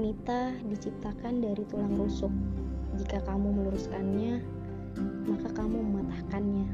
[0.00, 2.32] Wanita diciptakan dari tulang rusuk.
[2.96, 4.40] Jika kamu meluruskannya,
[5.28, 6.72] maka kamu mematahkannya.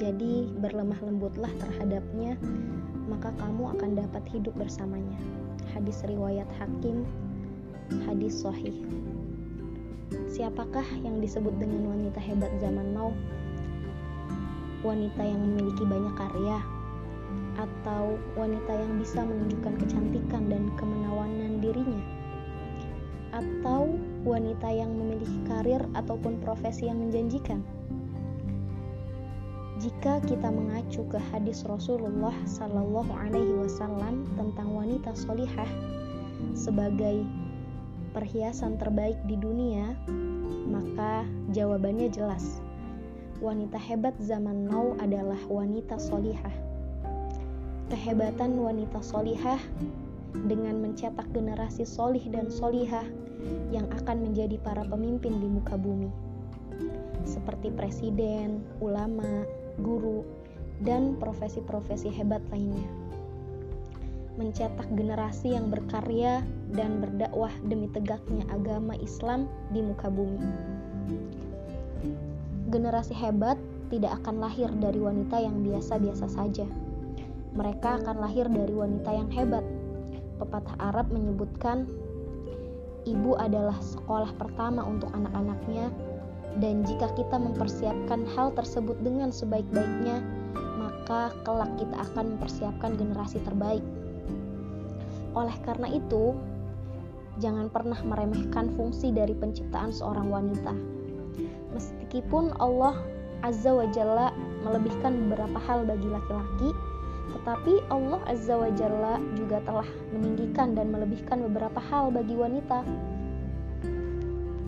[0.00, 2.40] Jadi, berlemah lembutlah terhadapnya,
[3.04, 5.20] maka kamu akan dapat hidup bersamanya.
[5.76, 7.04] Hadis riwayat Hakim,
[8.08, 8.80] hadis sahih.
[10.32, 13.12] Siapakah yang disebut dengan wanita hebat zaman now?
[14.80, 16.64] Wanita yang memiliki banyak karya,
[17.60, 21.05] atau wanita yang bisa menunjukkan kecantikan dan kemenawanan
[24.46, 27.66] wanita yang memiliki karir ataupun profesi yang menjanjikan.
[29.82, 35.66] Jika kita mengacu ke hadis Rasulullah Sallallahu Alaihi Wasallam tentang wanita solihah
[36.54, 37.26] sebagai
[38.14, 39.98] perhiasan terbaik di dunia,
[40.70, 42.62] maka jawabannya jelas.
[43.42, 46.54] Wanita hebat zaman now adalah wanita solihah
[47.86, 49.62] kehebatan wanita solihah
[50.34, 53.06] dengan mencetak generasi solih dan solihah
[53.70, 56.10] yang akan menjadi para pemimpin di muka bumi
[57.26, 59.42] seperti presiden, ulama,
[59.82, 60.22] guru,
[60.86, 62.86] dan profesi-profesi hebat lainnya.
[64.38, 70.38] Mencetak generasi yang berkarya dan berdakwah demi tegaknya agama Islam di muka bumi.
[72.70, 73.58] Generasi hebat
[73.90, 76.68] tidak akan lahir dari wanita yang biasa-biasa saja
[77.56, 79.64] mereka akan lahir dari wanita yang hebat.
[80.36, 81.88] Pepatah Arab menyebutkan,
[83.08, 85.88] ibu adalah sekolah pertama untuk anak-anaknya,
[86.60, 90.20] dan jika kita mempersiapkan hal tersebut dengan sebaik-baiknya,
[90.80, 93.84] maka kelak kita akan mempersiapkan generasi terbaik.
[95.36, 96.32] Oleh karena itu,
[97.40, 100.72] jangan pernah meremehkan fungsi dari penciptaan seorang wanita.
[101.76, 102.96] Meskipun Allah
[103.44, 104.32] Azza wa Jalla
[104.64, 106.72] melebihkan beberapa hal bagi laki-laki,
[107.46, 112.82] tetapi Allah Azza wa Jalla juga telah meninggikan dan melebihkan beberapa hal bagi wanita.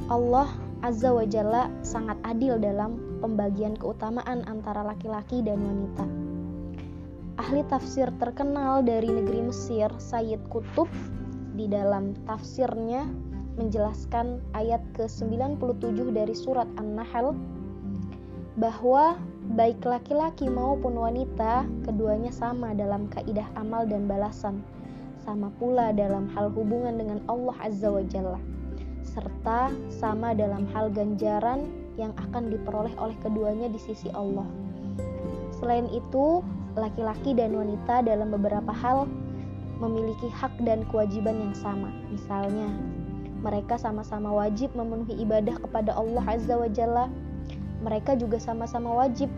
[0.07, 0.47] Allah
[0.87, 6.07] Azza wa Jalla sangat adil dalam pembagian keutamaan antara laki-laki dan wanita.
[7.43, 10.87] Ahli tafsir terkenal dari negeri Mesir, Sayyid Kutub,
[11.59, 13.11] di dalam tafsirnya
[13.59, 17.35] menjelaskan ayat ke-97 dari surat An-Nahl
[18.55, 19.19] bahwa
[19.57, 24.61] baik laki-laki maupun wanita, keduanya sama dalam kaidah amal dan balasan,
[25.25, 28.41] sama pula dalam hal hubungan dengan Allah Azza wa Jalla,
[29.01, 31.65] serta sama dalam hal ganjaran
[31.97, 34.45] yang akan diperoleh oleh keduanya di sisi Allah.
[35.57, 36.45] Selain itu,
[36.77, 39.09] laki-laki dan wanita dalam beberapa hal
[39.81, 41.89] memiliki hak dan kewajiban yang sama.
[42.13, 42.69] Misalnya,
[43.41, 47.07] mereka sama-sama wajib memenuhi ibadah kepada Allah Azza wa Jalla
[47.83, 49.31] mereka juga sama-sama wajib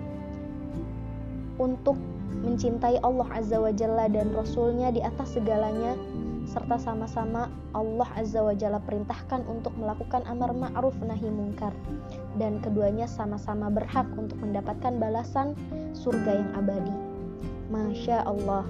[1.60, 1.96] untuk
[2.40, 5.92] mencintai Allah Azza wa Jalla dan Rasulnya di atas segalanya
[6.48, 11.70] serta sama-sama Allah Azza wa Jalla perintahkan untuk melakukan amar ma'ruf nahi mungkar.
[12.40, 15.52] Dan keduanya sama-sama berhak untuk mendapatkan balasan
[15.92, 16.94] surga yang abadi.
[17.70, 18.66] Masya Allah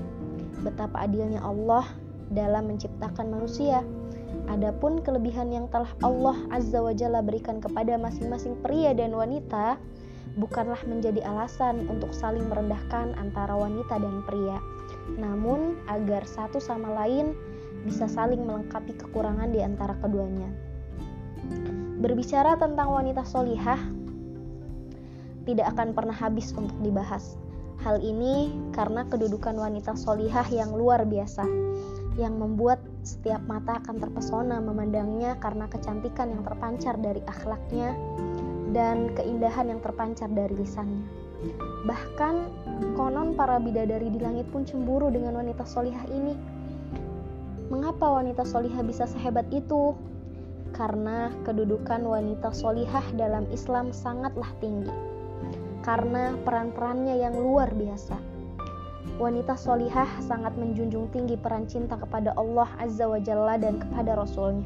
[0.61, 1.89] betapa adilnya Allah
[2.29, 3.81] dalam menciptakan manusia
[4.51, 9.79] Adapun kelebihan yang telah Allah Azza wa Jalla berikan kepada masing-masing pria dan wanita
[10.39, 14.59] bukanlah menjadi alasan untuk saling merendahkan antara wanita dan pria,
[15.19, 17.35] namun agar satu sama lain
[17.83, 20.51] bisa saling melengkapi kekurangan di antara keduanya.
[22.01, 23.81] Berbicara tentang wanita solihah,
[25.49, 27.37] tidak akan pernah habis untuk dibahas.
[27.81, 31.49] Hal ini karena kedudukan wanita solihah yang luar biasa,
[32.21, 37.97] yang membuat setiap mata akan terpesona memandangnya karena kecantikan yang terpancar dari akhlaknya
[38.77, 41.03] dan keindahan yang terpancar dari lisannya.
[41.89, 42.35] Bahkan
[42.95, 46.37] konon para bidadari di langit pun cemburu dengan wanita solihah ini.
[47.73, 49.97] Mengapa wanita solihah bisa sehebat itu?
[50.77, 54.93] Karena kedudukan wanita solihah dalam Islam sangatlah tinggi.
[55.81, 58.30] Karena peran-perannya yang luar biasa
[59.21, 64.65] Wanita solihah sangat menjunjung tinggi peran cinta kepada Allah Azza wa Jalla dan kepada Rasulnya.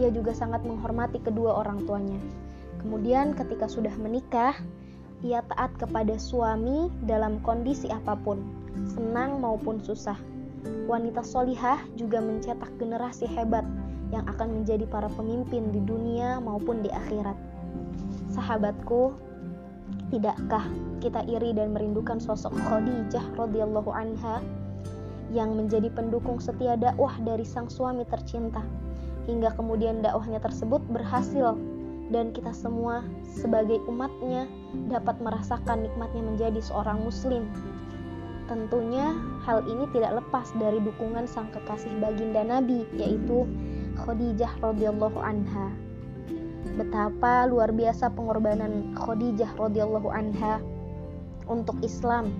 [0.00, 2.16] Ia juga sangat menghormati kedua orang tuanya.
[2.80, 4.56] Kemudian ketika sudah menikah,
[5.20, 8.40] ia taat kepada suami dalam kondisi apa pun,
[8.88, 10.16] senang maupun susah.
[10.88, 13.68] Wanita solihah juga mencetak generasi hebat
[14.08, 17.36] yang akan menjadi para pemimpin di dunia maupun di akhirat.
[18.32, 19.12] Sahabatku,
[20.12, 20.68] Tidakkah
[21.00, 24.44] kita iri dan merindukan sosok Khadijah radhiyallahu anha
[25.32, 28.60] yang menjadi pendukung setia dakwah dari sang suami tercinta
[29.24, 31.56] hingga kemudian dakwahnya tersebut berhasil
[32.12, 34.44] dan kita semua sebagai umatnya
[34.92, 37.48] dapat merasakan nikmatnya menjadi seorang muslim.
[38.52, 39.16] Tentunya
[39.48, 43.48] hal ini tidak lepas dari dukungan sang kekasih baginda Nabi yaitu
[43.96, 45.72] Khadijah radhiyallahu anha.
[46.62, 50.62] Betapa luar biasa pengorbanan Khadijah radhiyallahu anha
[51.50, 52.30] untuk Islam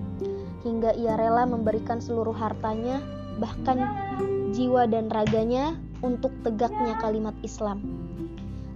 [0.63, 3.03] hingga ia rela memberikan seluruh hartanya
[3.37, 3.83] bahkan
[4.55, 5.75] jiwa dan raganya
[6.05, 7.83] untuk tegaknya kalimat Islam.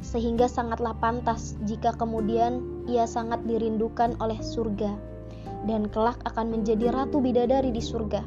[0.03, 4.95] Sehingga sangatlah pantas jika kemudian ia sangat dirindukan oleh surga
[5.67, 8.23] dan kelak akan menjadi ratu bidadari di surga.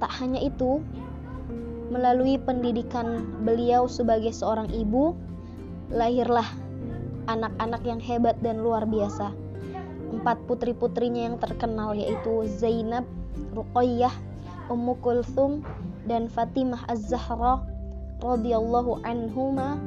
[0.00, 0.80] Tak hanya itu,
[1.92, 5.12] melalui pendidikan beliau sebagai seorang ibu,
[5.90, 6.46] lahirlah
[7.26, 9.34] anak-anak yang hebat dan luar biasa.
[10.10, 13.06] Empat putri-putrinya yang terkenal yaitu Zainab,
[13.54, 14.14] Ruqayyah,
[14.70, 15.62] Ummu Kulthum,
[16.06, 17.62] dan Fatimah Az-Zahra
[18.20, 19.78] radhiyallahu anhuma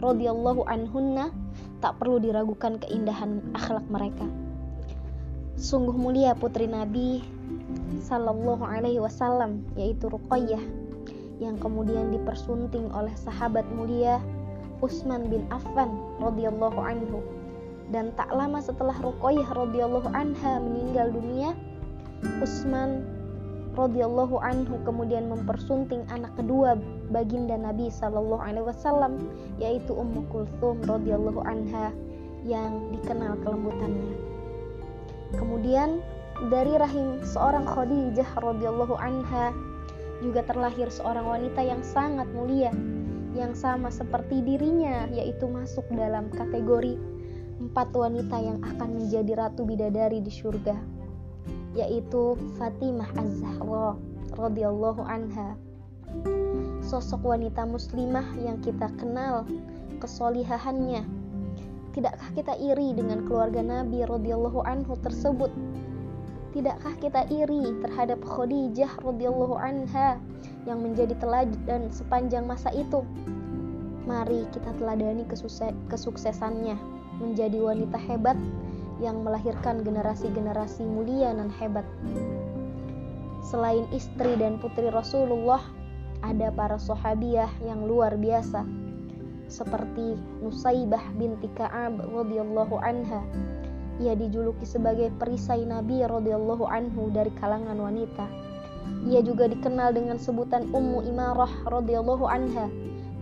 [0.00, 1.32] radhiyallahu anhunna
[1.80, 4.24] tak perlu diragukan keindahan akhlak mereka.
[5.56, 7.24] Sungguh mulia putri Nabi
[8.04, 10.60] Sallallahu Alaihi Wasallam yaitu Ruqayyah
[11.40, 14.20] yang kemudian dipersunting oleh sahabat mulia
[14.84, 17.24] Utsman bin Affan radhiyallahu anhu
[17.94, 21.54] dan tak lama setelah Ruqayyah radhiyallahu anha meninggal dunia
[22.42, 23.06] Utsman
[23.76, 26.80] radhiyallahu anhu kemudian mempersunting anak kedua
[27.12, 29.20] baginda Nabi sallallahu alaihi wasallam
[29.60, 31.92] yaitu Ummu Kulthum radhiyallahu anha
[32.48, 34.16] yang dikenal kelembutannya.
[35.36, 36.00] Kemudian
[36.48, 39.52] dari rahim seorang Khadijah radhiyallahu anha
[40.24, 42.72] juga terlahir seorang wanita yang sangat mulia
[43.36, 46.96] yang sama seperti dirinya yaitu masuk dalam kategori
[47.60, 50.76] empat wanita yang akan menjadi ratu bidadari di surga
[51.76, 54.00] yaitu Fatimah Az-Zahra
[54.32, 55.60] radhiyallahu anha.
[56.80, 59.44] Sosok wanita muslimah yang kita kenal
[60.00, 61.04] kesolihahannya.
[61.92, 65.52] Tidakkah kita iri dengan keluarga Nabi radhiyallahu anhu tersebut?
[66.56, 70.16] Tidakkah kita iri terhadap Khadijah radhiyallahu anha
[70.66, 73.06] yang menjadi teladan sepanjang masa itu?
[74.06, 75.26] Mari kita teladani
[75.90, 76.78] kesuksesannya
[77.18, 78.38] menjadi wanita hebat
[79.02, 81.86] yang melahirkan generasi-generasi mulia dan hebat.
[83.46, 85.62] Selain istri dan putri Rasulullah,
[86.22, 88.66] ada para sahabiah yang luar biasa
[89.46, 93.22] seperti Nusaibah binti Ka'ab radhiyallahu anha.
[94.02, 98.26] Ia dijuluki sebagai perisai Nabi radhiyallahu anhu dari kalangan wanita.
[99.06, 102.66] Ia juga dikenal dengan sebutan Ummu Imarah radhiyallahu anha.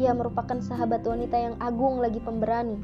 [0.00, 2.80] Ia merupakan sahabat wanita yang agung lagi pemberani.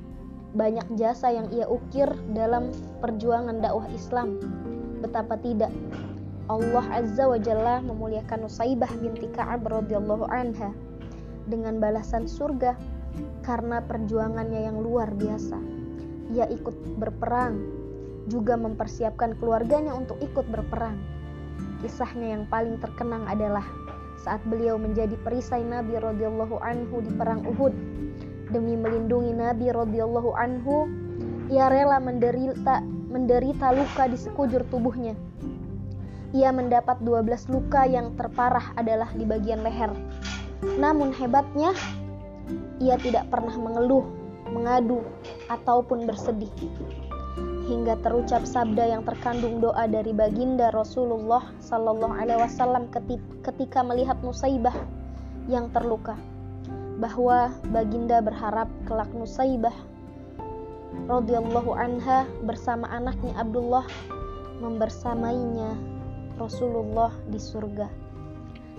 [0.52, 4.36] Banyak jasa yang ia ukir dalam perjuangan dakwah Islam.
[5.00, 5.72] Betapa tidak
[6.50, 10.74] Allah Azza wa Jalla memuliakan Nusaibah binti Ka'ab radhiyallahu anha
[11.46, 12.74] dengan balasan surga
[13.46, 15.58] karena perjuangannya yang luar biasa.
[16.34, 17.58] Ia ikut berperang,
[18.30, 20.98] juga mempersiapkan keluarganya untuk ikut berperang.
[21.80, 23.64] Kisahnya yang paling terkenang adalah
[24.20, 27.72] saat beliau menjadi perisai Nabi radhiyallahu anhu di perang Uhud.
[28.52, 30.84] Demi melindungi Nabi radhiyallahu anhu,
[31.48, 35.16] ia rela menderita menderita luka di sekujur tubuhnya.
[36.30, 39.90] Ia mendapat 12 luka yang terparah adalah di bagian leher.
[40.78, 41.74] Namun hebatnya,
[42.78, 44.06] ia tidak pernah mengeluh,
[44.52, 45.02] mengadu,
[45.50, 46.52] ataupun bersedih.
[47.70, 52.90] Hingga terucap sabda yang terkandung doa dari baginda Rasulullah Sallallahu Alaihi Wasallam
[53.46, 54.74] ketika melihat Nusaibah
[55.46, 56.18] yang terluka,
[56.98, 59.74] bahwa baginda berharap kelak Nusaibah
[61.06, 63.86] radhiyallahu anha bersama anaknya Abdullah
[64.58, 65.78] membersamainya
[66.42, 67.86] Rasulullah di surga.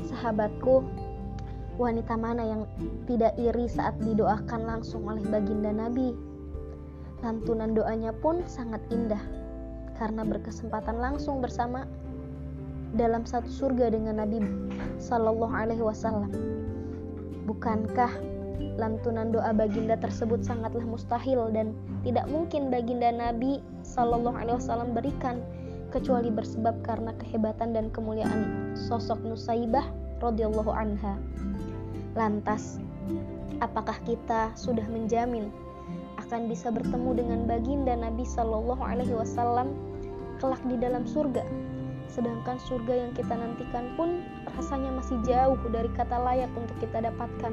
[0.04, 0.84] Sahabatku,
[1.80, 2.68] Wanita mana yang
[3.08, 6.31] tidak iri saat didoakan langsung oleh baginda Nabi?
[7.22, 9.22] Lantunan doanya pun sangat indah
[10.02, 11.86] karena berkesempatan langsung bersama
[12.98, 14.42] dalam satu surga dengan Nabi
[14.98, 16.34] Sallallahu Alaihi Wasallam.
[17.46, 18.10] Bukankah
[18.82, 25.46] lantunan doa baginda tersebut sangatlah mustahil dan tidak mungkin baginda Nabi Sallallahu Alaihi Wasallam berikan
[25.92, 29.86] kecuali bersebab karena kehebatan dan kemuliaan sosok Nusaibah
[30.24, 31.20] radhiyallahu anha.
[32.16, 32.80] Lantas,
[33.60, 35.52] apakah kita sudah menjamin
[36.32, 39.76] akan bisa bertemu dengan baginda Nabi Shallallahu Alaihi Wasallam
[40.40, 41.44] kelak di dalam surga?
[42.08, 44.24] Sedangkan surga yang kita nantikan pun
[44.56, 47.52] rasanya masih jauh dari kata layak untuk kita dapatkan.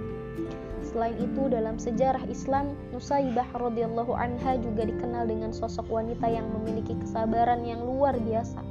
[0.87, 6.95] Selain itu, dalam sejarah Islam, Nusaibah radhiyallahu anha juga dikenal dengan sosok wanita yang memiliki
[7.03, 8.63] kesabaran yang luar biasa.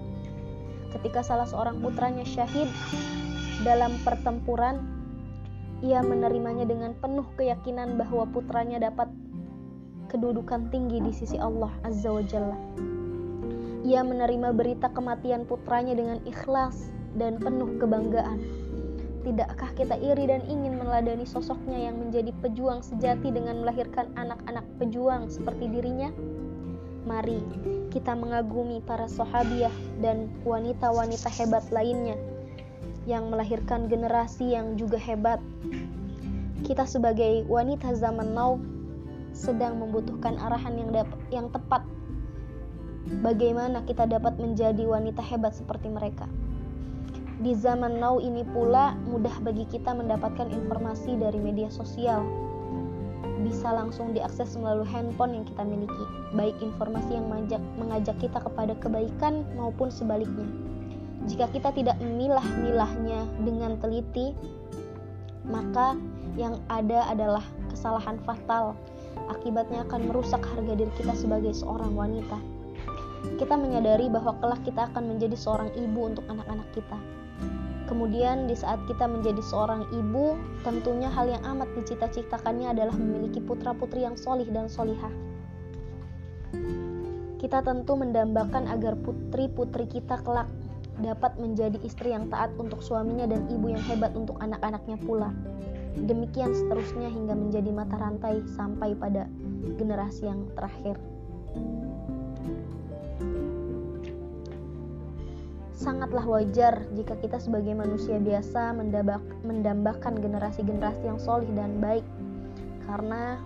[0.96, 2.72] Ketika salah seorang putranya syahid,
[3.68, 4.88] dalam pertempuran,
[5.84, 9.12] ia menerimanya dengan penuh keyakinan bahwa putranya dapat
[10.08, 12.58] kedudukan tinggi di sisi Allah Azza wa Jalla.
[13.88, 18.40] Ia menerima berita kematian putranya dengan ikhlas dan penuh kebanggaan.
[19.24, 25.28] Tidakkah kita iri dan ingin meladani sosoknya yang menjadi pejuang sejati dengan melahirkan anak-anak pejuang
[25.28, 26.12] seperti dirinya?
[27.08, 27.40] Mari
[27.92, 29.72] kita mengagumi para sahabiah
[30.04, 32.20] dan wanita-wanita hebat lainnya
[33.08, 35.40] yang melahirkan generasi yang juga hebat.
[36.68, 38.60] Kita sebagai wanita zaman now
[39.38, 40.90] sedang membutuhkan arahan yang
[41.30, 41.86] yang tepat
[43.22, 46.26] bagaimana kita dapat menjadi wanita hebat seperti mereka.
[47.38, 52.26] Di zaman now ini pula mudah bagi kita mendapatkan informasi dari media sosial.
[53.46, 58.74] Bisa langsung diakses melalui handphone yang kita miliki, baik informasi yang mengajak, mengajak kita kepada
[58.82, 60.50] kebaikan maupun sebaliknya.
[61.30, 64.34] Jika kita tidak memilah-milahnya dengan teliti,
[65.46, 65.94] maka
[66.34, 68.74] yang ada adalah kesalahan fatal.
[69.28, 72.38] Akibatnya akan merusak harga diri kita sebagai seorang wanita.
[73.42, 76.98] Kita menyadari bahwa kelak kita akan menjadi seorang ibu untuk anak-anak kita.
[77.88, 80.36] Kemudian di saat kita menjadi seorang ibu,
[80.68, 85.14] tentunya hal yang amat dicita-citakannya adalah memiliki putra-putri yang solih dan solihah.
[87.40, 90.52] Kita tentu mendambakan agar putri-putri kita kelak
[91.00, 95.32] dapat menjadi istri yang taat untuk suaminya dan ibu yang hebat untuk anak-anaknya pula.
[96.06, 99.26] Demikian seterusnya hingga menjadi mata rantai sampai pada
[99.82, 101.00] generasi yang terakhir.
[105.88, 108.76] sangatlah wajar jika kita sebagai manusia biasa
[109.46, 112.04] mendambakan generasi-generasi yang solih dan baik
[112.90, 113.40] karena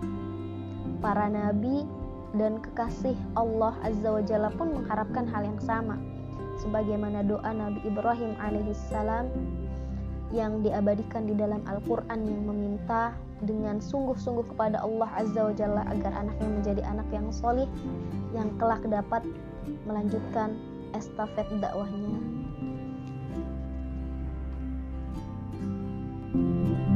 [0.98, 1.86] para nabi
[2.34, 6.00] dan kekasih Allah Azza wa Jalla pun mengharapkan hal yang sama
[6.64, 9.28] sebagaimana doa Nabi Ibrahim alaihissalam
[10.32, 13.12] yang diabadikan di dalam Al-Quran yang meminta
[13.44, 17.68] dengan sungguh-sungguh kepada Allah Azza wa Jalla agar anaknya menjadi anak yang solih
[18.32, 19.22] yang kelak dapat
[19.84, 20.56] melanjutkan
[20.96, 22.16] estafet dakwahnya.
[26.32, 26.91] thank you